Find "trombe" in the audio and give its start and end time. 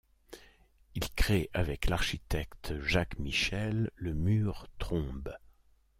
4.79-5.37